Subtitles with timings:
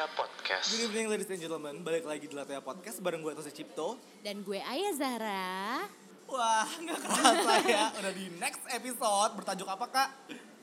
[0.00, 0.66] Latea Podcast.
[0.72, 4.40] Good evening ladies and gentlemen, balik lagi di Latea Podcast bareng gue Tosi Cipto Dan
[4.40, 5.84] gue Ayah Zahra.
[6.24, 10.08] Wah gak kerasa ya, udah di next episode bertajuk apa kak?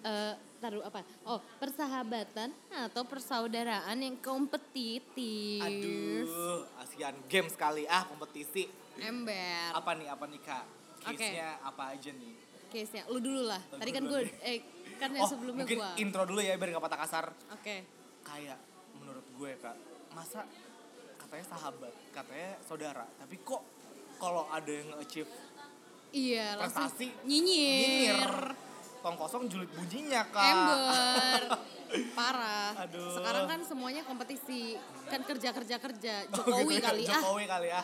[0.01, 1.05] Eh, taruh apa?
[1.21, 2.49] Oh, persahabatan
[2.89, 5.61] atau persaudaraan yang kompetitif.
[5.61, 8.65] Aduh, Asian Games kali ah kompetisi
[8.97, 9.69] Ember.
[9.77, 10.65] Apa nih, apa nih kak?
[11.05, 12.33] Case-nya apa aja nih?
[12.73, 13.61] Case-nya lu dulu lah.
[13.69, 14.65] Tadi kan gue eh
[14.97, 15.93] kan yang Oh sebelumnya mungkin gue.
[16.01, 17.85] intro dulu ya biar gak patah kasar Oke.
[18.25, 18.76] Kayak menurut
[19.37, 19.75] gue kak,
[20.11, 20.41] masa
[21.15, 23.61] katanya sahabat, katanya saudara Tapi kok
[24.17, 25.29] kalau ada yang nge-achieve
[26.09, 28.17] Iya, langsung prestasi nyinyir.
[28.17, 28.33] nyinyir
[28.97, 31.41] Tong kosong julid bunyinya kak Ember.
[32.17, 32.75] Parah.
[32.83, 33.15] Aduh.
[33.15, 34.75] Sekarang kan semuanya kompetisi.
[35.07, 36.27] Kan kerja-kerja-kerja.
[36.33, 37.11] Oh, Jokowi gitu ya, kali ah.
[37.15, 37.83] Jokowi kali ya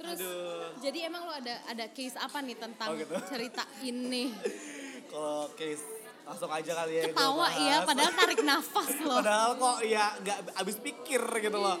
[0.00, 0.64] Terus Aduh.
[0.80, 3.12] jadi emang lo ada ada case apa nih tentang Oh, gitu.
[3.28, 4.32] cerita ini?
[5.12, 5.84] Kalau case
[6.30, 9.18] langsung aja kali ya kita Ketawa ya, padahal tarik nafas loh.
[9.18, 11.78] Padahal kok ya nggak abis pikir gitu loh.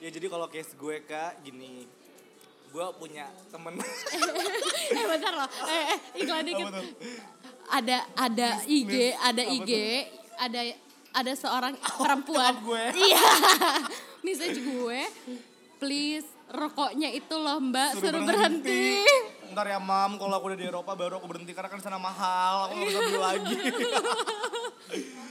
[0.00, 1.84] Ya jadi kalau case gue kak gini,
[2.72, 3.76] gue punya temen
[4.96, 6.72] eh bentar loh, eh, eh iklan dikit.
[7.68, 9.72] Ada ada IG, ada IG,
[10.40, 10.60] ada
[11.12, 12.56] ada seorang perempuan.
[12.64, 12.84] gue.
[13.04, 13.24] Iya.
[14.24, 15.00] Message gue,
[15.76, 19.04] please rokoknya itu loh mbak suruh, berhenti.
[19.52, 22.00] Ntar ya mam, kalau aku udah di Eropa baru aku berhenti karena kan di sana
[22.00, 23.56] mahal, aku nggak bisa beli lagi.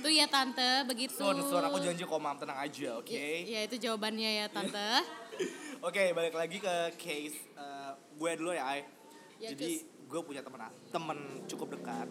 [0.04, 1.16] Tuh ya tante, begitu.
[1.16, 3.26] Son, son, aku janji kok mam tenang aja, oke?
[3.48, 4.90] Ya itu jawabannya ya tante.
[5.84, 8.88] Oke, balik lagi ke case eh, gue dulu ya, Ay.
[9.36, 12.08] Ya, Jadi gue punya temen temen cukup dekat.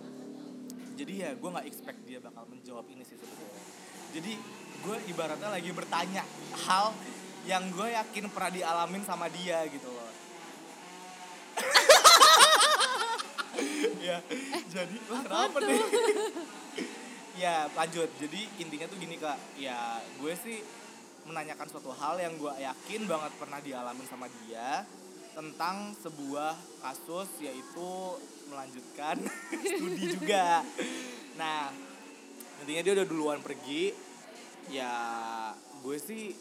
[0.92, 3.64] Jadi ya gue nggak expect dia bakal menjawab ini sih sebenarnya.
[4.12, 4.32] Jadi
[4.82, 6.20] gue ibaratnya lagi bertanya
[6.68, 6.92] hal
[7.48, 10.10] yang gue yakin pernah dialamin sama dia gitu loh.
[14.08, 14.18] ya,
[14.70, 15.82] jadi wah, kenapa nih?
[17.42, 18.08] ya lanjut.
[18.20, 19.38] Jadi intinya tuh gini kak.
[19.58, 20.60] Ya gue sih
[21.26, 24.82] menanyakan suatu hal yang gue yakin banget pernah dialamin sama dia
[25.32, 26.52] tentang sebuah
[26.84, 27.90] kasus yaitu
[28.52, 29.16] melanjutkan
[29.80, 30.60] studi juga.
[31.40, 31.72] Nah,
[32.60, 34.12] intinya dia udah duluan pergi.
[34.70, 34.92] Ya,
[35.82, 36.36] gue sih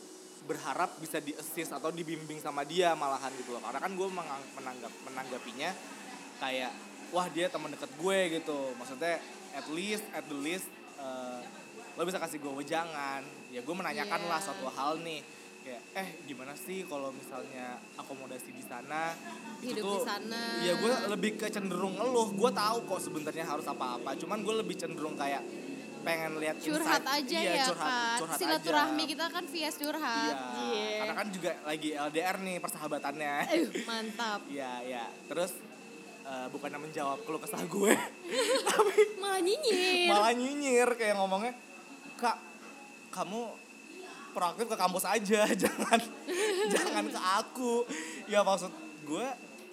[0.45, 3.63] berharap bisa di assist atau dibimbing sama dia malahan gitu loh.
[3.63, 5.71] Karena kan gue menanggap menanggapinya
[6.43, 6.73] kayak
[7.11, 8.59] wah dia teman deket gue gitu.
[8.75, 9.19] Maksudnya
[9.51, 10.67] at least at the least
[10.97, 11.39] eh,
[11.93, 13.21] lo bisa kasih gue wejangan.
[13.49, 14.29] Ya gue menanyakan Iya.
[14.29, 15.21] lah suatu hal nih
[15.61, 19.13] kayak eh gimana sih kalau misalnya akomodasi di sana
[19.61, 20.41] itu Hidup tuh di sana.
[20.59, 22.31] Iya gue lebih ke cenderung ngeluh.
[22.31, 24.15] Gue tahu kok sebenarnya harus apa-apa.
[24.15, 25.43] Cuman gue lebih cenderung kayak
[26.01, 27.13] pengen lihat Curhat insight.
[27.13, 28.17] aja Iya, ya curhat, kan.
[28.17, 29.11] curhat Silaturahmi aja.
[29.13, 30.35] kita kan via curhat.
[30.57, 30.89] Iya.
[30.97, 33.33] Karena kan juga lagi LDR nih persahabatannya.
[33.47, 34.39] Eh, mantap.
[34.49, 35.05] Iya, iya.
[35.29, 35.51] Terus
[36.23, 37.93] eh, bukannya menjawab keluh kesah gue,
[38.69, 40.07] tapi Malah nyinyir.
[40.07, 41.53] malah nyinyir kayak ngomongnya,
[42.15, 42.37] "Kak,
[43.09, 43.51] kamu
[44.31, 45.99] proaktif ke kampus aja, jangan
[46.67, 47.83] jangan ke aku."
[48.25, 48.71] Ya maksud
[49.01, 49.27] gue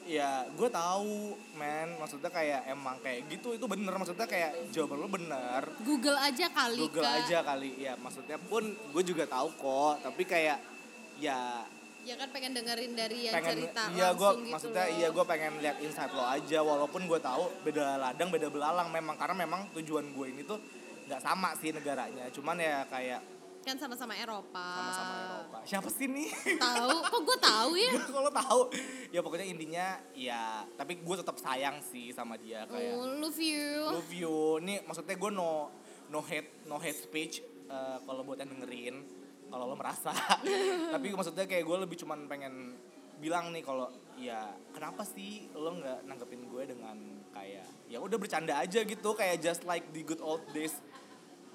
[0.09, 5.09] ya gue tahu men maksudnya kayak emang kayak gitu itu bener maksudnya kayak jawaban lu
[5.13, 7.29] bener Google aja kali Google Kak.
[7.29, 10.65] aja kali ya maksudnya pun gue juga tahu kok tapi kayak
[11.21, 11.61] ya
[12.03, 14.97] Ya kan pengen dengerin dari yang pengen cerita iya langsung gitu maksudnya loh.
[14.97, 19.15] iya gue pengen lihat insight lo aja walaupun gue tahu beda ladang beda belalang memang
[19.15, 20.57] karena memang tujuan gue ini tuh
[21.05, 23.21] nggak sama sih negaranya cuman ya kayak
[23.59, 24.57] kan sama-sama Eropa.
[24.57, 26.89] sama-sama Eropa siapa sih nih Tahu?
[27.05, 27.93] Kok gue tahu ya?
[28.17, 28.61] kalau tahu
[29.09, 33.85] ya pokoknya intinya ya tapi gue tetap sayang sih sama dia kayak Oh, love you.
[33.85, 34.33] love you
[34.63, 35.69] nih maksudnya gue no
[36.09, 39.05] no hate no hate speech eh, kalau buat yang dengerin
[39.49, 40.13] kalau lo merasa
[40.95, 42.77] tapi maksudnya kayak gue lebih cuman pengen
[43.19, 46.97] bilang nih kalau ya kenapa sih lo nggak nanggepin gue dengan
[47.31, 50.79] kayak ya udah bercanda aja gitu kayak just like the good old days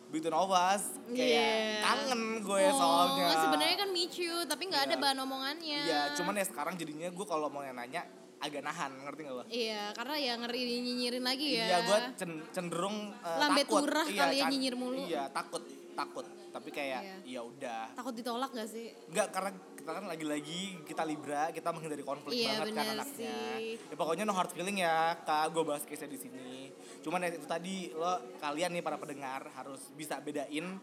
[0.10, 1.82] between of us kayak Yeah.
[1.82, 5.02] kangen gue oh, soalnya sebenarnya kan meet you, tapi nggak ada Iya.
[5.02, 5.82] bahan omongannya.
[5.82, 8.06] Iya, cuman ya sekarang jadinya gue kalau mau nanya
[8.38, 9.44] agak nahan, ngerti gak lo?
[9.48, 11.66] Iya, karena ya ngeri nyinyirin lagi ya.
[11.66, 13.82] Iya, gue cen- cenderung eh, Lambe takut.
[13.82, 15.02] turah Iya, kali ya kan- nyinyir mulu.
[15.02, 15.64] Iya, takut,
[15.94, 16.26] takut.
[16.54, 17.16] Tapi kayak Iya.
[17.26, 17.84] ya udah.
[17.92, 18.94] Takut ditolak gak sih?
[19.10, 23.14] Enggak karena kita kan lagi-lagi kita Libra, kita menghindari konflik Iya, banget kan bener anaknya.
[23.18, 23.68] sih.
[23.84, 25.50] Ya pokoknya no hard feeling ya, Kak.
[25.50, 26.70] Gue bahas case di sini.
[27.02, 30.78] Cuman ya itu tadi lo kalian nih para pendengar harus bisa bedain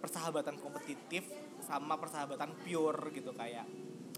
[0.00, 1.28] persahabatan kompetitif
[1.60, 3.68] sama persahabatan pure gitu kayak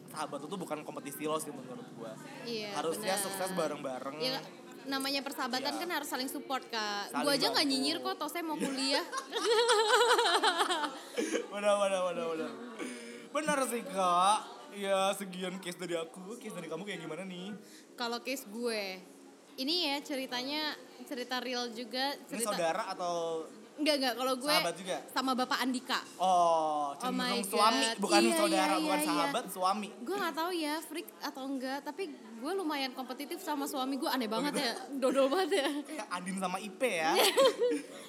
[0.07, 2.13] sahabat itu bukan kompetisi lo sih menurut gue.
[2.47, 2.71] Iya.
[2.73, 3.25] Harusnya benar.
[3.27, 4.17] sukses bareng-bareng.
[4.17, 4.39] Ya,
[4.87, 5.81] namanya persahabatan Iya.
[5.81, 7.13] kan harus saling support kak.
[7.19, 9.05] Gue aja nggak nyinyir kok, toh saya mau kuliah.
[11.51, 12.51] Benar, benar, benar, benar.
[13.31, 14.39] Benar sih kak.
[14.75, 17.55] Ya sekian case dari aku, case dari kamu kayak gimana nih?
[17.95, 18.99] Kalau case gue,
[19.55, 20.75] ini ya ceritanya
[21.07, 22.19] cerita real juga.
[22.19, 24.97] Ini Cerita saudara atau Enggak enggak kalau gue Sahabat juga?
[25.11, 25.99] sama Bapak Andika.
[26.15, 27.99] Oh, Oh cenderung suami, God.
[27.99, 29.89] bukan Iya, saudara, iya, bukan iya, sahabat, suami.
[30.07, 32.03] Gue nggak tahu ya freak atau enggak, tapi
[32.45, 34.61] gue lumayan kompetitif sama suami gue aneh banget gitu?
[34.61, 35.69] ya, dodol banget ya.
[35.81, 37.17] Kayak Adin sama Ipe ya.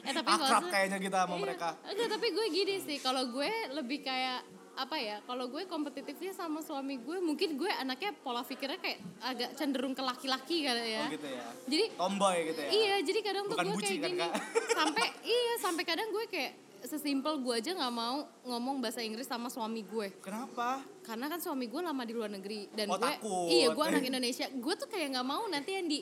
[0.04, 1.42] eh tapi Akrab kayaknya kita sama Iya.
[1.42, 1.70] mereka.
[1.86, 4.44] Enggak, tapi gue gini sih, kalau gue lebih kayak
[4.76, 5.24] apa ya?
[5.24, 10.04] Kalau gue kompetitifnya sama suami gue, mungkin gue anaknya pola pikirnya kayak agak cenderung ke
[10.04, 11.00] laki-laki kali ya.
[11.02, 11.46] Oh gitu ya.
[11.66, 12.70] Jadi Tomboy gitu ya.
[12.70, 14.20] Iya, jadi kadang tuh Bukan gue buci kayak kan, gini.
[14.20, 14.32] Kak?
[14.76, 16.52] Sampai iya, sampai kadang gue kayak
[16.88, 20.10] sesimpel gue aja nggak mau ngomong bahasa Inggris sama suami gue.
[20.20, 20.82] Kenapa?
[21.02, 23.46] karena kan suami gue lama di luar negeri dan Oh, gue takut.
[23.48, 24.46] iya gue anak Indonesia.
[24.52, 26.02] Gue tuh kayak nggak mau nanti yang di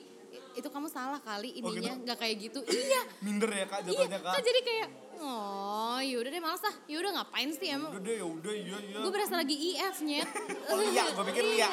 [0.54, 1.92] itu kamu salah kali Oh, ininya.
[1.92, 2.04] gitu?
[2.04, 2.60] nggak kayak gitu.
[2.64, 3.02] Iya.
[3.20, 4.32] Minder ya kak iya jatuhnya kak.
[4.32, 4.88] kan jadi kayak
[5.20, 7.92] oh yaudah deh males ah yaudah ngapain sih emang?
[7.92, 8.98] Udah deh, ya udah iya iya.
[8.98, 10.30] gue berasa lagi IF nyet.
[10.70, 11.70] Oh, Lia, gua pikir iya,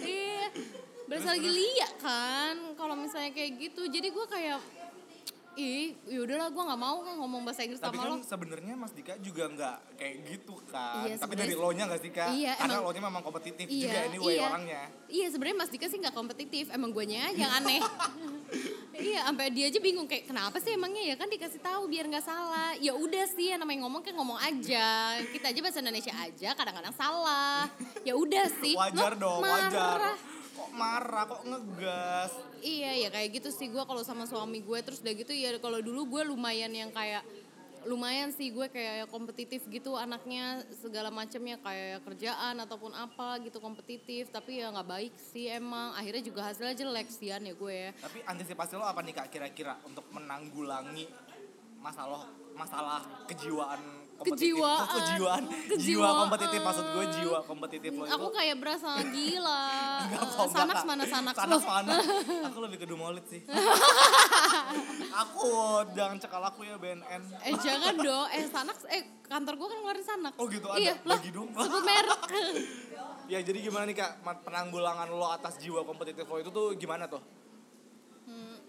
[0.00, 0.46] iya.
[1.04, 3.82] Berasa lagi Lia kan kalau misalnya kayak gitu.
[3.86, 4.60] Jadi gue kayak
[5.56, 8.90] ih yaudahlah gue nggak mau kan ngomong bahasa Inggris Tapi sama lo kan sebenarnya Mas
[8.90, 11.04] Dika juga nggak kayak gitu kan.
[11.04, 12.28] Iya, Tapi dari lo nya sih kak?
[12.30, 14.82] Iya, Karena emang- lo nya memang kompetitif iya juga anyway iya orangnya.
[15.06, 17.80] iya sebenarnya Mas Dika sih nggak kompetitif emang guanya aja yang aneh
[18.96, 22.22] iya sampai dia aja bingung kayak kenapa sih emangnya ya kan dikasih tahu biar nggak
[22.22, 24.86] salah ya udah sih yang namanya ngomong kan ngomong aja
[25.28, 27.66] kita aja bahasa Indonesia aja kadang-kadang salah
[28.02, 29.66] ya udah sih Wajar Lo dong, marah.
[29.66, 30.00] wajar.
[30.74, 32.32] Marah, kok ngegas?
[32.58, 35.78] Iya ya kayak gitu sih gue kalau sama suami gue terus udah gitu ya kalau
[35.78, 37.22] dulu gue lumayan yang kayak
[37.84, 44.32] lumayan sih gue kayak kompetitif gitu anaknya segala macamnya kayak kerjaan ataupun apa gitu kompetitif
[44.32, 48.24] tapi ya nggak baik sih emang akhirnya juga hasilnya jelek sian ya gue ya Tapi
[48.24, 51.06] antisipasi lo apa nih kak kira-kira untuk menanggulangi
[51.84, 52.24] masalah
[52.56, 54.03] masalah kejiwaan?
[54.16, 54.78] Kejiwaan.
[54.78, 55.42] Oh, kejiwaan.
[55.74, 58.14] Jiwa kompetitif maksud gue jiwa kompetitif lo itu.
[58.14, 59.62] aku kayak berasa gila
[60.00, 61.94] enggak, sanak mana sanak Sanak mana?
[62.48, 63.42] Aku lebih ke Dumolit sih.
[65.14, 65.50] aku
[65.92, 67.22] jangan cekal aku ya BNN.
[67.42, 70.78] eh jangan dong eh sanak eh kantor gue kan ngeluarin sanak Oh gitu, ada.
[70.78, 71.48] iya lah Bagi dong.
[71.50, 72.20] sebut merek
[73.24, 74.10] Ya jadi gimana nih kak
[74.42, 77.22] penanggulangan lo atas jiwa kompetitif lo itu tuh gimana tuh?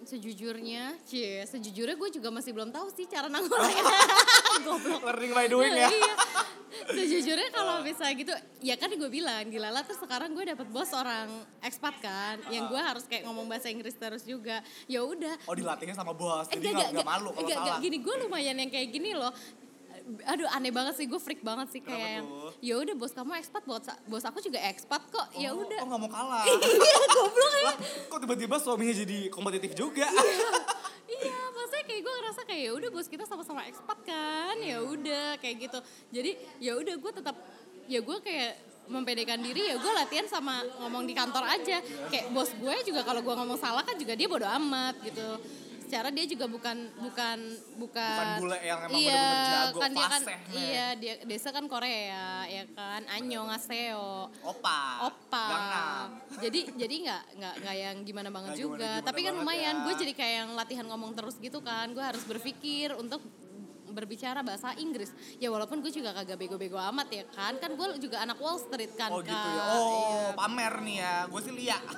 [0.06, 3.82] Sejujurnya, cie, sejujurnya gue juga masih belum tahu sih cara nanggulangin.
[4.70, 5.02] Goblok.
[5.02, 5.90] Learning by doing ya.
[5.90, 6.14] Iya.
[6.86, 10.92] Sejujurnya kalau misalnya gitu, ya kan gue bilang gila lah terus sekarang gue dapet bos
[10.94, 11.26] orang
[11.64, 14.62] ekspat kan, yang gue harus kayak ngomong bahasa Inggris terus juga.
[14.86, 15.42] Ya udah.
[15.50, 17.80] Oh dilatihnya sama bos, jadi Enggak, nggak enggak, nggak malu kalau salah.
[17.82, 19.34] gini gue lumayan yang kayak gini loh.
[20.06, 22.26] Aduh aneh banget sih gue freak banget sih kayak yang
[22.62, 25.28] ya udah bos kamu ekspat bos bos aku juga ekspat kok.
[25.34, 25.82] Ya Oh, udah.
[25.82, 26.46] Oh nggak mau kalah.
[26.50, 27.74] iya goblok ya.
[28.06, 30.06] Kok tiba-tiba suaminya jadi kompetitif juga?
[31.08, 31.38] iya.
[31.58, 34.56] Maksudnya kayak gue ngerasa kayak ya udah bos kita sama-sama ekspat kan.
[34.62, 35.80] Ya udah kayak gitu.
[36.14, 36.32] Jadi
[36.62, 37.36] ya udah gue tetap
[37.86, 38.54] ya gue kayak
[38.86, 41.82] mempedekan diri ya gue latihan sama ngomong di kantor aja.
[42.14, 45.42] Kayak bos gue juga kalau gue ngomong salah kan juga dia bodo amat gitu
[45.86, 47.38] secara dia juga bukan bukan
[47.78, 50.40] bukan Bukan bule yang emang iya, bener-bener jago, kan dia kan nih.
[50.52, 54.80] iya dia desa kan Korea ya kan Anyong Aseo Opa.
[55.06, 56.08] opa Gangnam.
[56.42, 59.84] jadi jadi nggak nggak nggak yang gimana banget Nggak juga gimana-gimana tapi kan lumayan ya.
[59.84, 63.22] gue jadi kayak yang latihan ngomong terus gitu kan gue harus berpikir untuk
[63.96, 68.20] berbicara bahasa Inggris ya walaupun gue juga kagak bego-bego amat ya kan kan gue juga
[68.20, 69.64] anak Wall Street kan Oh gitu ya.
[69.72, 70.36] Oh iya.
[70.36, 71.14] pamer nih ya.
[71.26, 71.82] Gue sih liat.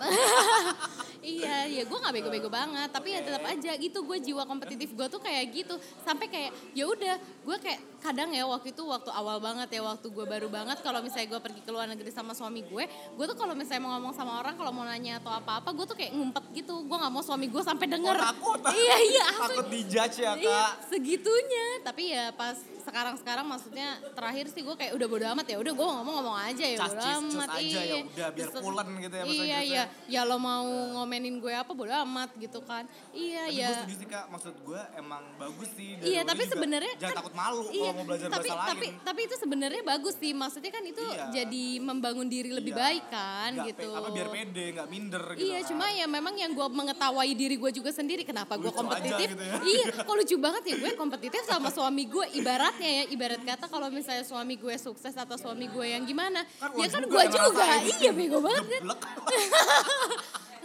[1.19, 5.07] iya ya gue nggak bego-bego banget tapi ya tetap aja gitu gue jiwa kompetitif gue
[5.07, 9.41] tuh kayak gitu sampai kayak ya udah gue kayak kadang ya waktu itu waktu awal
[9.41, 12.61] banget ya waktu gue baru banget kalau misalnya gue pergi ke luar negeri sama suami
[12.61, 15.85] gue gue tuh kalau misalnya mau ngomong sama orang kalau mau nanya atau apa-apa gue
[15.85, 18.59] tuh kayak ngumpet gitu gue nggak mau suami gue sampai denger Oh, takut.
[18.71, 19.41] iya iya asli.
[19.51, 20.71] Takut dijudge ya Iya, kak.
[20.87, 21.65] segitunya.
[21.87, 25.57] Tapi ya pas sekarang-sekarang maksudnya terakhir sih gue kayak udah bodo amat ya.
[25.57, 27.49] Udah gue ngomong-ngomong aja ya bodo amat.
[27.49, 27.97] aja ya iya.
[28.01, 29.83] udah, biar Terus- pulen gitu ya Iya iya.
[30.05, 32.83] Ya lo mau ngomenin gue apa bodo amat gitu kan.
[33.11, 33.67] Iya Tapi ya.
[33.67, 34.25] gue setuju sih kak.
[34.27, 35.89] Maksud gue emang bagus sih.
[36.01, 38.93] Iya tapi sebenarnya jangan kan- takut malu iya, kalau mau belajar tapi, bahasa tapi, lain.
[39.01, 40.31] Tapi itu sebenarnya bagus sih.
[40.33, 41.23] Maksudnya kan itu Iya.
[41.33, 42.81] jadi membangun diri lebih Iya.
[42.81, 43.87] baik kan Nggak gitu.
[43.87, 45.45] pe- apa biar pede, nggak minder gitu.
[45.45, 45.67] Iya, kan.
[45.69, 49.27] cuma ya memang yang gue mengetahui diri gue juga sendiri kenapa gue kompetitif.
[49.29, 49.55] gitu ya.
[49.61, 52.25] Iya, kok lucu banget ya gue kompetitif sama suami gue.
[52.33, 56.73] Ibaratnya ya, ibarat kata kalau misalnya suami gue sukses atau suami gue yang gimana, Kan
[56.73, 57.49] ya kan juga gue juga.
[57.53, 58.01] ngerasain.
[58.01, 58.81] Iya, bego banget kan.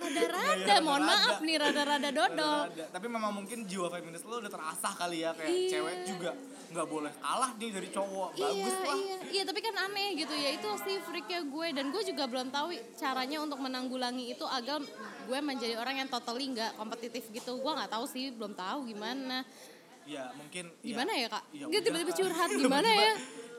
[0.02, 2.74] Rada-rada, Iya, mohon maaf nih, rada-rada dodol.
[2.90, 5.70] Tapi memang mungkin jiwa feminis lo udah terasah kali ya kayak Iya.
[5.78, 6.30] cewek juga
[6.72, 8.28] nggak boleh kalah dia dari cowok.
[8.34, 8.96] Bagus iya, lah.
[8.98, 10.58] iya, iya, tapi kan aneh gitu ya.
[10.58, 14.82] Itu sih freaknya gue dan gue juga belum tahu caranya untuk menanggulangi itu agar
[15.22, 17.62] gue menjadi orang yang totally nggak kompetitif gitu.
[17.62, 19.46] Gue nggak tahu sih, belum tahu gimana.
[20.04, 21.42] Ya mumkin Gimana ya, Kak?
[21.54, 23.12] Ya Nggak tiba-tiba curhat, gimana ya?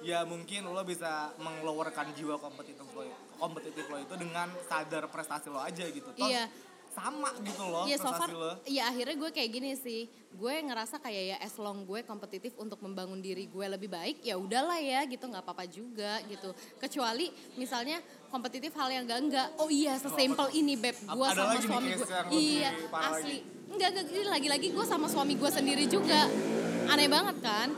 [0.03, 3.07] ya mungkin lo bisa mengeluarkan jiwa kompetitif lo
[3.39, 6.11] kompetitif lo itu dengan sadar prestasi lo aja gitu.
[6.11, 6.51] Toh, Iya.
[6.93, 8.51] sama gitu loh Iya so far, prestasi lo.
[8.69, 10.05] ya akhirnya gue kayak gini sih.
[10.29, 14.35] Gue ngerasa kayak ya as long gue kompetitif untuk membangun diri gue lebih baik, ya
[14.35, 16.51] udahlah ya gitu nggak apa-apa juga gitu.
[16.77, 17.97] Kecuali misalnya
[18.27, 19.47] kompetitif hal yang enggak enggak.
[19.55, 22.07] Oh iya, sesimpel ini beb, gue sama suami gue.
[22.29, 23.37] Iya, asli.
[23.73, 26.29] Enggak, enggak, ini lagi-lagi gue sama suami gue sendiri juga.
[26.85, 27.73] Aneh banget kan?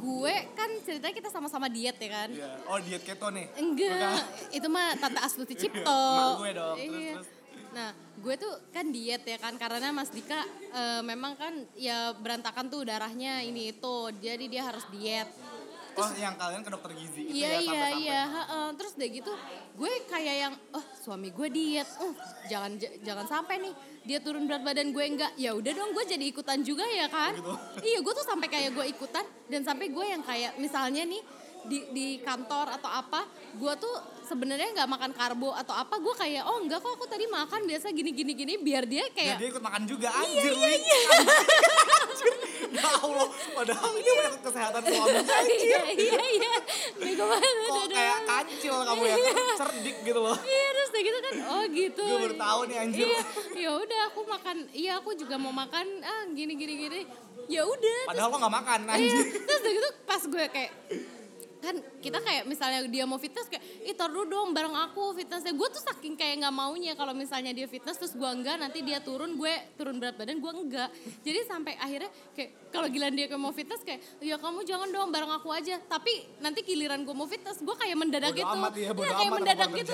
[0.00, 2.28] Gue kan ceritanya kita sama-sama diet ya kan?
[2.32, 2.50] Iya.
[2.64, 3.46] Oh diet keto nih.
[3.60, 5.84] Enggak, itu mah Tante Astuti Cipto.
[5.84, 7.12] Emak gue dong, terus, Iya.
[7.20, 7.28] terus.
[7.74, 10.40] Nah, gue tuh kan diet ya kan karena Mas Dika
[10.72, 13.96] eh, memang kan ya berantakan tuh darahnya ini itu.
[14.24, 15.28] Jadi dia harus diet.
[15.96, 16.10] Oh.
[16.14, 18.00] yang kalian ke dokter gizi itu Iya ya iya sampai-sampai.
[18.00, 18.66] iya, heeh.
[18.74, 19.32] terus udah gitu
[19.74, 22.12] gue kayak yang oh suami gue diet, oh
[22.44, 22.70] jangan
[23.00, 26.60] jangan sampai nih dia turun berat badan gue enggak, ya udah dong gue jadi ikutan
[26.60, 27.52] juga ya kan, Gitu.
[27.88, 31.22] iya gue tuh sampai kayak gue ikutan dan sampai gue yang kayak misalnya nih
[31.64, 33.24] di di kantor atau apa,
[33.54, 37.24] gue tuh sebenarnya nggak makan karbo atau apa, gue kayak oh enggak kok aku tadi
[37.26, 40.12] makan biasa gini gini gini biar dia Ya, kayak dia ikut makan juga.
[40.12, 41.40] Anjir iya, iya, ya Allah
[43.64, 45.32] padahal ini menyangkut kesehatan suaminya
[45.64, 46.52] iya iya iya,
[46.94, 47.54] bego banget.
[47.64, 49.16] kok kayak kancil kamu ya
[49.56, 52.04] cerdik gitu loh Iya terus udah gitu kan oh gitu.
[52.04, 53.20] gue baru tahu nih anjir Iya,
[53.56, 54.56] ya udah aku makan.
[54.70, 57.00] Iya aku juga mau makan ah gini gini gini.
[57.44, 57.98] Ya udah.
[58.06, 60.70] padahal lo gak makan Iya, anjir terus udah gitu pas gue kayak
[61.64, 65.56] kan kita kayak misalnya dia mau fitness kayak ih dulu dong bareng aku fitnessnya.
[65.56, 69.00] Gue tuh saking kayak nggak maunya kalau misalnya dia fitness terus gue enggak nanti dia
[69.00, 70.88] turun gue turun berat badan gue enggak.
[71.24, 75.08] Jadi sampai akhirnya kayak kalau giliran dia kayak mau fitness kayak ya kamu jangan dong
[75.08, 75.80] bareng aku aja.
[75.80, 76.12] Tapi
[76.44, 78.56] nanti giliran gue mau fitness gue kayak mendadak Bodo gitu.
[78.60, 79.92] amat ya, bodo kayak amat, mendadak gitu.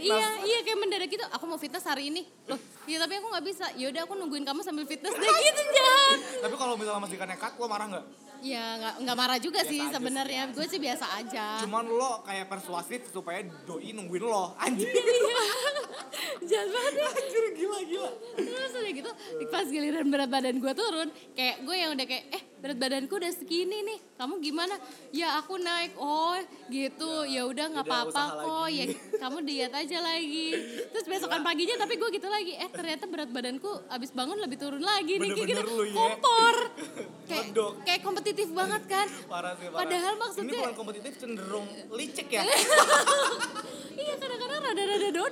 [0.00, 1.24] Iya iya kayak mendadak gitu.
[1.36, 2.24] Aku mau fitness hari ini.
[2.48, 3.66] Loh iya tapi aku nggak bisa.
[3.76, 5.28] Ya udah aku nungguin kamu sambil fitness deh.
[5.28, 8.04] Gitu jahat tapi kalau misalnya masih nekat lo marah nggak
[8.42, 10.42] ya nggak nggak marah juga Biasa sih sebenarnya.
[10.50, 11.46] gue sih biasa aja.
[11.62, 14.90] Cuman lo kayak persuasif supaya doi nungguin lo anjir
[16.48, 17.08] jahat banget ya.
[17.08, 18.10] Anjir gila gila.
[18.36, 19.10] Terus udah gitu
[19.48, 23.32] pas giliran berat badan gue turun kayak gue yang udah kayak eh berat badanku udah
[23.32, 24.74] segini nih kamu gimana?
[25.10, 25.92] Ya aku naik.
[25.96, 27.26] Oh gitu.
[27.26, 28.66] Ya udah nggak Udah, apa-apa kok.
[28.66, 28.72] lagi.
[28.72, 28.84] ya
[29.18, 30.48] kamu diet aja lagi.
[30.88, 34.80] Terus besokan paginya tapi gue gitu lagi eh ternyata berat badanku abis bangun lebih turun
[34.80, 35.30] lagi nih.
[35.30, 35.62] Kayak gitu.
[35.82, 35.92] Ya.
[35.92, 36.54] kompor
[37.28, 37.46] kayak
[37.82, 39.06] kayak kompetitif banget kan.
[39.26, 39.78] Parah sih parah.
[39.82, 42.42] Padahal ini maksudnya- bukan kompetitif cenderung licik ya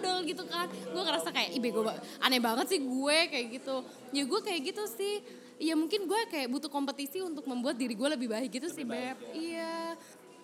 [0.00, 0.64] dodol gitu kan.
[0.66, 3.76] Gue ngerasa kayak ih bego ba- aneh banget sih gue kayak gitu.
[4.10, 5.20] Ya gue kayak gitu sih.
[5.60, 9.20] Ya mungkin gue kayak butuh kompetisi untuk membuat diri gue lebih baik gitu sih beb.
[9.36, 9.92] iya.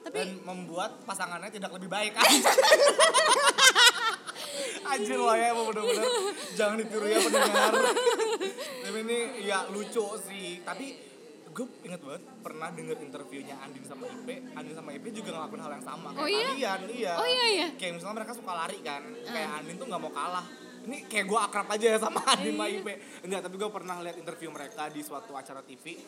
[0.05, 2.13] Tapi dan membuat pasangannya tidak lebih baik.
[4.87, 6.07] Anjir lo ya bener-bener.
[6.55, 7.73] Jangan ditiru ya pendengar.
[8.87, 10.63] Tapi ini ya lucu sih.
[10.63, 10.95] Tapi
[11.57, 15.73] gue inget banget pernah denger interviewnya Andin sama Ipe Andin sama Ipe juga ngelakuin hal
[15.73, 16.47] yang sama kayak Oh iya?
[16.47, 17.67] kalian iya Oh iya, iya?
[17.75, 19.59] kayak misalnya mereka suka lari kan kayak Ah.
[19.59, 20.45] Andin tuh nggak mau kalah
[20.87, 22.79] ini kayak gue akrab aja ya sama Andin sama Iya.
[22.79, 25.99] Ipe enggak tapi gue pernah lihat interview mereka di suatu acara TV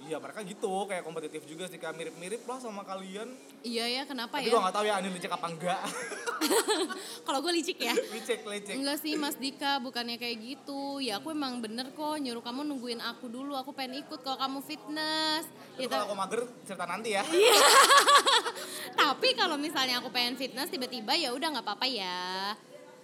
[0.00, 3.26] Iya mereka gitu kayak kompetitif juga sih kayak mirip-mirip lah sama kalian
[3.62, 5.78] iya ya kenapa tapi ya gue gak tahu ya Andin licik apa enggak
[7.26, 10.98] kalau gue licik ya Licik, licik Enggak sih Mas Dika, bukannya kayak gitu.
[10.98, 13.54] Ya aku emang bener kok nyuruh kamu nungguin aku dulu.
[13.54, 15.46] Aku pengen ikut kalau kamu fitness.
[15.72, 17.22] Tapi Ya, kalau ta- aku mager cerita nanti ya
[19.00, 22.52] tapi kalau misalnya aku pengen fitness tiba-tiba ya udah nggak apa-apa ya.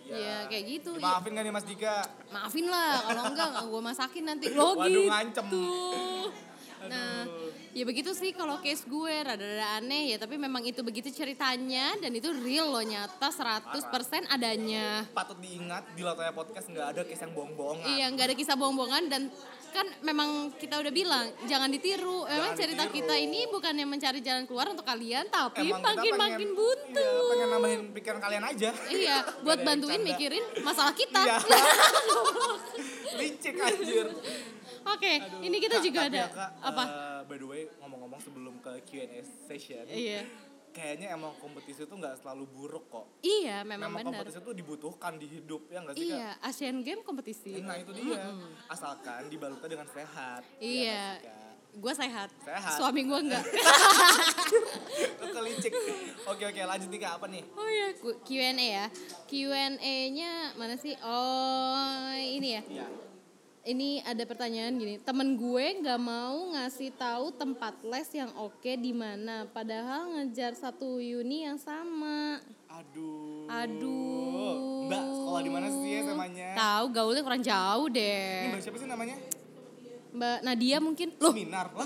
[0.08, 0.90] Ya kayak gitu.
[0.96, 1.96] Ya, Maafin gak nih Mas Dika
[2.32, 5.00] maafin lah kalau enggak gue masakin nanti lo Waduh, gitu.
[5.06, 5.46] ngancem.
[6.78, 7.26] Nah,
[7.74, 12.14] ya begitu sih kalau case gue rada-rada aneh ya, tapi memang itu begitu ceritanya dan
[12.14, 13.82] itu real loh nyata 100%
[14.30, 15.02] adanya.
[15.10, 19.04] Patut diingat di Latoya Podcast gak ada case yang bohong-bohongan Iya, nggak ada kisah bohong-bohongan
[19.10, 19.22] dan
[19.70, 22.22] kan memang kita udah bilang jangan ditiru.
[22.22, 22.96] Memang Jangan cerita ditiru.
[22.98, 27.00] kita ini bukannya mencari jalan keluar untuk kalian, tapi Emang kita makin makin pengen- buntu.
[27.00, 30.08] Iya, pengen nambahin pikiran kalian aja Iya, buat yang bantuin canda.
[30.08, 31.20] mikirin masalah kita.
[31.20, 31.38] Iya
[33.18, 34.06] Licik anjir
[34.88, 36.82] Oke, ini kita Kak, juga tapi ada ya, Kak, apa?
[36.82, 40.24] eh, by the way ngomong-ngomong sebelum ke Q&A session Iya.
[40.78, 44.10] Kayaknya emang kompetisi itu gak selalu buruk kok Iya, memang, Memang benar.
[44.14, 46.14] kompetisi itu dibutuhkan di hidup ya gak sih Kak?
[46.14, 47.58] Iya, Asian Game kompetisi.
[47.58, 48.30] Nah itu dia
[48.70, 51.02] Asalkan dibalutnya dengan sehat ya Iya.
[51.18, 51.46] nggak Kak?
[51.68, 52.28] Gue sehat.
[52.40, 52.74] Sehat.
[52.78, 53.44] Suami gue enggak.
[55.34, 55.72] kelicik
[56.24, 58.86] oke oke lanjut nih kak apa nih oh ya, Q- Q&A ya.
[59.28, 60.96] Q&A-nya mana sih?
[60.98, 61.78] Oh,
[62.16, 62.62] ini ya.
[62.82, 62.86] ya
[63.68, 68.96] Ini ada pertanyaan gini, temen gue nggak mau ngasih tahu tempat les yang oke di
[68.96, 72.40] mana, padahal ngejar satu uni yang sama.
[72.66, 74.88] aduh Aduh.
[74.88, 78.48] mbak sekolah di mana sih SMA-nya Tahu gaulnya kurang jauh ini deh.
[78.48, 79.16] mbak siapa sih namanya
[80.08, 81.08] Mbak Nadia mungkin.
[81.14, 81.84] Loh, seminar lah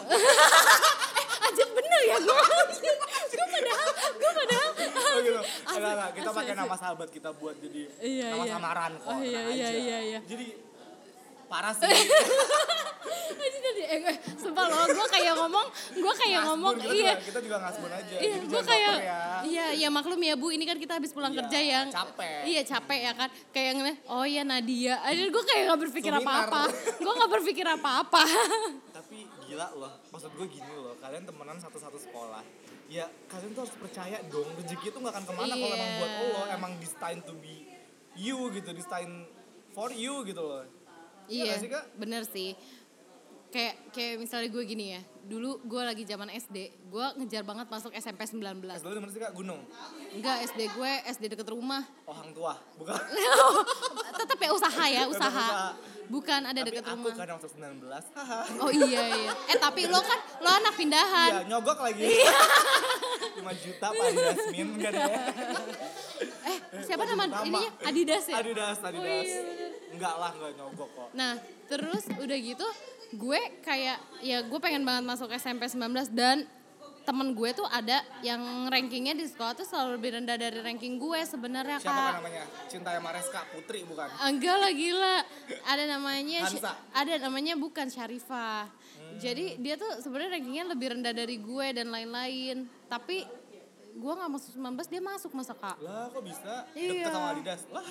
[1.51, 2.43] aja bener ya gue.
[3.27, 4.71] gue padahal, gue padahal.
[4.87, 5.41] oh gitu
[5.73, 8.53] Enggak, kita pakai nama sahabat kita buat jadi Iya, nama iya.
[8.55, 10.21] samaran kok Oh, iya, iya, iya, iya.
[10.23, 10.47] jadi
[11.53, 11.85] parah sih.
[13.43, 14.01] Aja tadi, eh,
[14.39, 15.67] sumpah loh, gue kayak ngomong,
[15.99, 18.17] gue kayak ngomong, kita iya, juga, kita juga ngasbun aja.
[18.23, 19.21] Iya, gue kayak, ya.
[19.43, 22.41] iya, ya maklum ya bu, ini kan kita habis pulang Iya, kerja yang, capek.
[22.47, 26.47] iya capek ya kan, kayak ngeliat, oh ya Nadia, aja gue kayak gak berpikir Seminar.
[26.47, 26.63] apa-apa,
[27.03, 28.23] gue gak berpikir apa-apa.
[28.95, 29.19] tapi
[29.51, 32.41] gila loh maksud gue gini loh kalian temenan satu-satu sekolah.
[32.87, 35.81] Ya kalian tuh harus percaya dong rezeki itu nggak akan ke mana kalau Iya.
[35.81, 37.65] emang buat lo emang destined to be
[38.15, 39.25] you gitu destined
[39.73, 40.65] for you gitu loh
[41.35, 41.85] Iya, nggak sih, Kak?
[41.95, 42.51] bener sih.
[43.49, 47.93] Kayak kayak misalnya gue gini ya, dulu gue lagi zaman SD, gue ngejar banget masuk
[47.93, 48.41] SMP 19.
[48.67, 49.61] es dulu di mana sih kak gunung
[50.11, 51.85] Enggak, SD gue SD deket rumah.
[52.03, 52.97] oh hang tua bukan
[54.19, 55.49] Tetap ya usaha ya, Tetap usaha.
[56.09, 57.13] Bukan ada tapi deket aku rumah.
[57.15, 59.31] kadang masuk 19 haha Oh iya iya.
[59.47, 61.31] Eh tapi lo kan lo anak pindahan.
[61.31, 62.33] iya nyogok lagi Iya.
[63.37, 65.09] 5 juta pak Jasmine kan ya
[66.43, 67.37] Eh siapa nama Nama.
[67.43, 68.41] ininya Adidas ya?
[68.41, 69.72] Adidas Adidas Oh, iya, bener.
[70.03, 71.33] Enggak lah enggak nyogok kok Nah
[71.71, 72.67] terus udah gitu
[73.13, 76.43] gue kayak ya gue pengen banget masuk SMP 19 dan
[77.03, 78.41] temen gue tuh ada yang
[78.71, 82.07] rankingnya di sekolah tuh selalu lebih rendah dari ranking gue sebenarnya siapa kak.
[82.07, 85.17] kan namanya Cinta Mareska Putri bukan Enggak lah gila.
[85.67, 86.73] Ada namanya Hansa.
[86.95, 88.71] ada namanya bukan Syarifah.
[89.19, 92.71] Jadi dia tuh sebenarnya rankingnya lebih rendah dari gue dan lain-lain.
[92.87, 93.27] Tapi
[93.93, 95.77] gue nggak masuk 19 dia masuk masa kak.
[95.79, 96.89] lah kok bisa Iya.
[96.99, 97.85] deket sama Adidas lah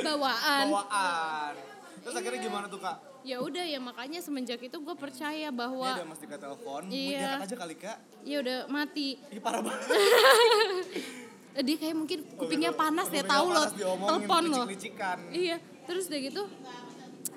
[0.00, 0.66] Bawaan.
[0.68, 1.52] bawaan
[1.98, 6.06] terus akhirnya gimana tuh kak Ya udah ya makanya semenjak itu gue percaya bahwa ada
[6.06, 7.18] mas Dika telepon Iya.
[7.34, 9.18] diangkat aja kali kak ya udah mati.
[9.28, 9.84] Ih parah banget
[11.58, 14.64] Dia kayak mungkin kupingnya panas ya tahu loh telepon loh.
[15.28, 16.42] Iya, terus udah gitu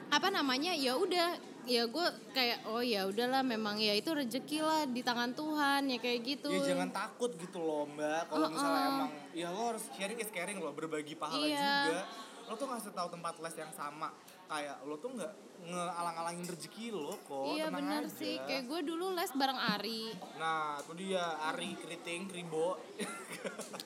[0.07, 0.71] apa namanya?
[0.71, 5.31] Ya udah ya gue kayak oh ya udahlah memang ya itu rezeki lah di tangan
[5.31, 6.49] Tuhan ya kayak gitu.
[6.49, 8.51] ya jangan takut gitu loh mbak kalau Uh-uh.
[8.51, 11.69] misalnya emang ya lo harus sharing is caring loh berbagi pahala Iya.
[11.85, 12.01] juga
[12.43, 14.09] lo tuh ngasih tahu tempat les yang sama
[14.45, 18.17] kayak lo tuh nggak ngealang-alangin rezeki lo kok iya tenang benar aja.
[18.17, 20.03] sih, kayak gue dulu les bareng Ari.
[20.35, 22.81] nah itu dia Ari Keriting Kribo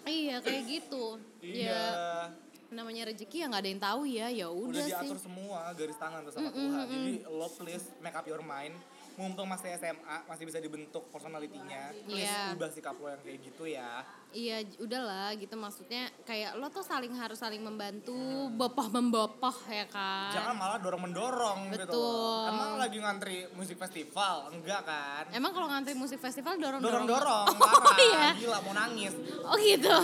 [0.04, 1.20] Iya kayak gitu.
[1.42, 4.92] iya Ya namanya rezeki ya nggak ada yang tahu ya, ya udah udah sih.
[4.92, 8.74] diatur semua garis tangan tuh sama Tuhan jadi lo please make up your mind
[9.16, 12.52] mumpung masih SMA masih bisa dibentuk personalitinya please Iya.
[12.52, 17.16] ubah sikap lo yang kayak gitu ya Iya, udahlah gitu maksudnya kayak lo tuh saling
[17.16, 18.12] harus saling membantu,
[18.52, 20.28] bopoh membopoh ya kan.
[20.30, 22.04] jangan malah dorong mendorong gitu Betul.
[22.04, 22.44] loh.
[22.46, 27.48] emang lagi ngantri musik festival enggak kan Emang kalau ngantri musik festival dorong dorong dorong
[27.56, 28.30] Oh, parah iya.
[28.36, 29.96] gila mau nangis Oh gitu.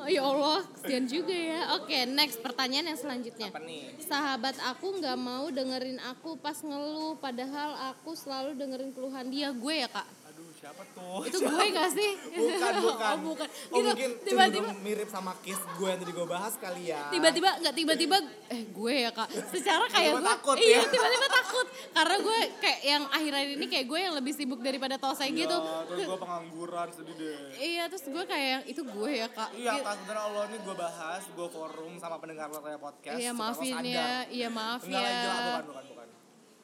[0.00, 1.76] Oh ya Allah, kesian juga ya.
[1.76, 3.52] Oke, next pertanyaan yang selanjutnya.
[3.52, 9.28] apa nih Sahabat aku nggak mau dengerin aku pas ngeluh, padahal aku selalu dengerin keluhan
[9.28, 9.52] dia.
[9.52, 10.19] Gue ya kak.
[10.60, 12.10] Siapa tuh Itu gue gak sih?
[12.40, 13.48] bukan bukan oh bukan.
[13.48, 17.48] oh Gitu, mungkin tiba-tiba mirip sama kiss gue yang tadi gue bahas kali ya tiba-tiba
[17.56, 20.82] nggak tiba-tiba eh gue ya kak secara kayak gue takut iya ya.
[20.84, 25.32] tiba-tiba takut karena gue kayak yang akhir-akhir ini kayak gue yang lebih sibuk daripada Tosai
[25.32, 25.56] Iya, gitu
[25.88, 29.94] terus gue pengangguran sedih deh iya terus gue kayak itu gue ya kak Iya, kak
[29.96, 33.16] sebenarnya Allah ini gue bahas, gue forum sama pendengar podcast.
[33.16, 36.08] iya maafin ya iya maaf Enggak, ya enggak, bukan, bukan, bukan.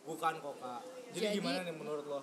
[0.06, 0.80] Bukan kok kak.
[1.11, 2.20] Jadi, Jadi- gimana nih menurut lo?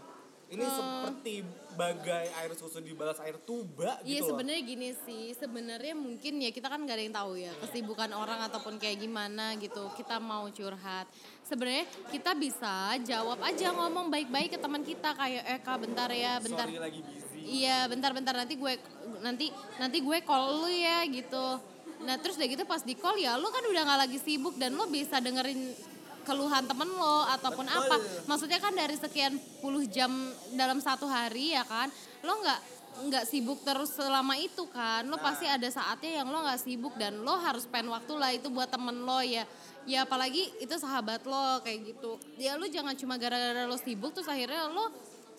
[0.53, 1.33] Ini seperti
[1.73, 4.37] bagai air susu dibalas air tuba Iya gitu loh.
[4.37, 8.45] sebenarnya gini sih sebenarnya mungkin ya kita kan gak ada yang tahu ya kesibukan orang
[8.45, 11.09] ataupun kayak gimana gitu kita mau curhat
[11.41, 16.37] sebenarnya kita bisa jawab aja ngomong baik-baik ke teman kita kayak eh kak bentar ya
[16.37, 17.41] bentar Sorry lagi busy.
[17.43, 18.73] Iya, bentar-bentar nanti gue
[19.19, 21.59] nanti nanti gue call lu ya gitu.
[22.05, 24.77] Nah terus udah gitu pas di call ya lu kan udah nggak lagi sibuk dan
[24.77, 25.73] lu bisa dengerin
[26.23, 27.79] keluhan temen lo ataupun Betul.
[27.83, 27.95] apa.
[28.25, 30.11] Maksudnya kan dari sekian puluh jam
[30.55, 31.91] dalam satu hari ya kan,
[32.23, 32.59] lo nggak
[32.93, 35.05] nggak sibuk terus selama itu kan.
[35.05, 35.23] Lo Nah.
[35.23, 38.69] pasti ada saatnya yang lo nggak sibuk dan lo harus spend waktu lah itu buat
[38.71, 39.45] temen lo ya.
[39.83, 42.15] Ya apalagi itu sahabat lo kayak gitu.
[42.39, 44.89] Ya lu jangan cuma gara-gara lo sibuk terus akhirnya lo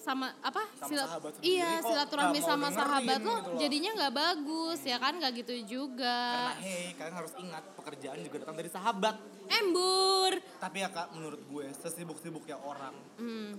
[0.04, 3.58] sama apa Sama silat- sahabat sendiri iya kok silaturahmi sama dengerin sahabat lo gitu loh.
[3.58, 8.36] jadinya nggak bagus ya kan nggak gitu juga Karena hey, kalian harus ingat pekerjaan juga
[8.38, 9.16] datang dari sahabat.
[9.46, 12.96] embur Tapi ya kak, menurut gue sesibuk-sibuknya orang,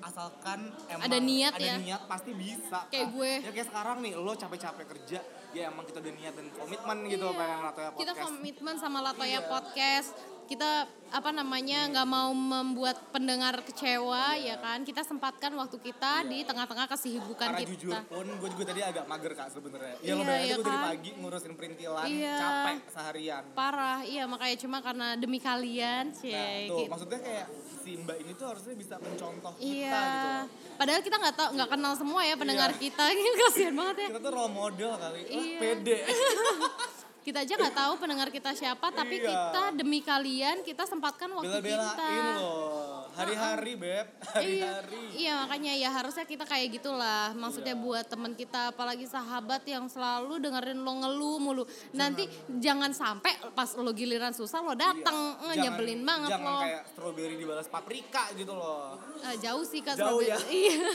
[0.01, 1.07] asalkan emang Hmm.
[1.07, 1.75] Ada niat ada ya.
[1.77, 2.79] niat pasti bisa.
[2.87, 3.13] Kayak Kak.
[3.13, 3.31] gue.
[3.39, 5.19] Ya kayak sekarang nih, lo capek-capek kerja,
[5.51, 8.25] ya emang kita udah niat dan komitmen gitu pengen Latoya kita podcast.
[8.27, 9.41] komitmen sama Latoya Iya.
[9.45, 10.09] podcast
[10.45, 10.71] kita
[11.07, 16.85] apa namanya nggak mau membuat pendengar kecewa ya kan kita sempatkan waktu kita di tengah-tengah
[16.87, 19.95] kesibukan Karena kita jujur pun gue juga tadi agak mager kak sebenarnya.
[19.99, 20.85] Ya lo Iya, bayangin iya gue dari kan?
[20.85, 22.35] pagi ngurusin perintilan, Iya.
[22.37, 23.43] capek seharian.
[23.51, 26.91] parah iya makanya cuma karena demi kalian Nah cie tuh gitu.
[26.91, 27.45] maksudnya kayak
[27.79, 30.29] si mbak ini tuh harusnya bisa mencontoh kita iya gitu.
[30.75, 32.79] padahal kita nggak tahu nggak kenal semua ya pendengar Iya.
[32.81, 33.03] kita
[33.41, 35.59] kasihan banget ya Kita tuh role model kali, Wah, Iya.
[35.59, 35.97] pede.
[37.25, 39.25] kita aja nggak tahu pendengar kita siapa tapi Iya.
[39.25, 42.84] kita demi kalian kita sempatkan waktu kita Bela-belain loh.
[43.15, 44.05] Hari-hari, Beb.
[44.35, 45.01] Iya, Hari-hari.
[45.15, 47.31] iya makanya ya harusnya kita kayak gitulah.
[47.33, 51.63] Maksudnya buat teman kita, apalagi sahabat yang selalu dengerin lo ngeluh mulu.
[51.91, 55.23] Nanti jangan sampai pas lo giliran susah lo datang, Iya.
[55.25, 56.61] Eh, Jangan- nyebelin banget Jangan lo.
[56.61, 58.99] kayak strawberry dibalas paprika gitu loh.
[59.21, 60.29] Eh, jauh sih kak Jauh strawberry.
[60.29, 60.37] ya?
[60.65, 60.89] Iya.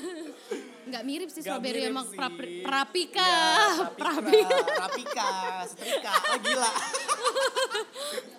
[0.82, 2.18] Nggak mirip sih strawberry emang sih.
[2.18, 3.22] prapi- prapika.
[3.22, 5.30] Iya, Prapi- prapika, prapika,
[5.66, 6.12] setrika.
[6.12, 6.70] Oh gila.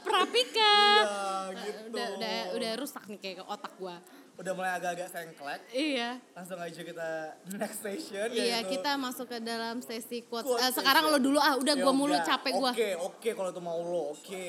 [0.02, 0.74] Prapika.
[1.00, 1.24] Iya,
[1.56, 1.80] gitu.
[1.90, 3.98] Udah, udah, udah rusak nih kayak otak gua.
[4.34, 5.62] Udah mulai agak-agak sengklek.
[5.70, 6.18] Iya.
[6.34, 7.10] Langsung aja kita
[7.60, 10.50] next station Iya, yaitu- kita masuk ke dalam sesi quotes.
[10.50, 12.72] Quotes Eh, sekarang lo dulu ah, udah Ya gua mulu capek gua.
[12.72, 14.48] Oke, oke kalau itu mau lo, oke.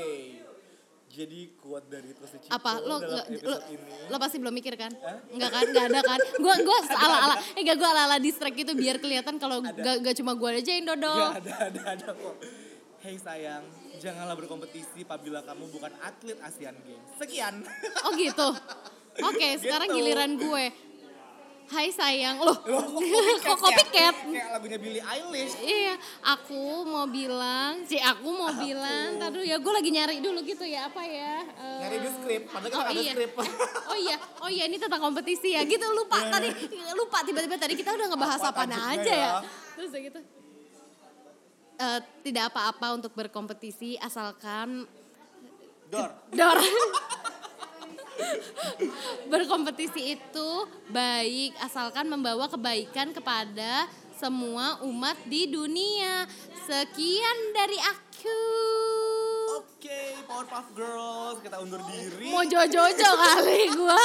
[1.12, 4.08] Jadi quote dari Tosi Ciko apa lo lo, ini.
[4.08, 5.20] lo pasti belum mikir kan Hah?
[5.28, 8.56] Enggak kan nggak ada kan gua gua ala ala eh gak gua ala ala distract
[8.56, 12.08] itu biar kelihatan kalau gak, gak cuma gua aja yang dodol Gak ada, ada, ada
[12.16, 12.34] kok.
[13.04, 13.60] Hei sayang,
[14.00, 17.04] janganlah berkompetisi apabila kamu bukan atlet Asian Games.
[17.20, 17.60] Sekian.
[18.08, 18.48] oh gitu
[19.14, 19.96] oke sekarang Gitu.
[19.98, 20.66] giliran gue
[21.62, 22.84] Hai sayang loh Loh,
[23.40, 25.56] kok copycat Kayak lagunya Billie Eilish.
[25.56, 30.68] Iya, aku mau bilang, si aku mau bilang, tadi ya gue lagi nyari dulu gitu
[30.68, 31.40] ya apa ya?
[31.40, 33.12] eh, Nyari di skrip, padahal kita oh ada iya.
[33.16, 33.30] skrip.
[33.92, 35.64] oh iya, oh iya ini tentang kompetisi ya.
[35.64, 36.52] Gitu lupa tadi,
[36.92, 39.16] lupa tiba-tiba tadi kita udah ngebahas Apa aja ya.
[39.16, 39.32] ya?
[39.72, 40.20] Terus udah gitu.
[41.80, 44.84] Eh, tidak apa-apa untuk berkompetisi asalkan
[45.88, 46.10] Dor.
[46.28, 46.58] dor.
[49.32, 50.50] berkompetisi itu
[50.90, 56.30] baik asalkan membawa kebaikan kepada semua umat di dunia.
[56.62, 58.42] Sekian dari aku.
[59.58, 62.30] Oke, Powerpuff Girls, kita undur diri.
[62.30, 64.04] Mau jojo-jojo kali gua.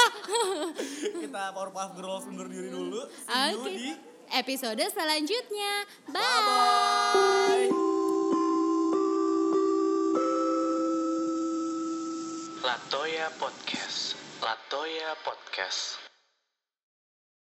[1.22, 2.98] Kita Powerpuff Girls undur diri dulu.
[3.30, 3.70] Oke.
[3.70, 3.88] di
[4.28, 5.88] Episode selanjutnya.
[6.12, 6.20] Bye.
[6.20, 7.70] Bye.
[12.60, 13.77] Latoya Podcast.
[14.48, 16.07] Latoya Podcast.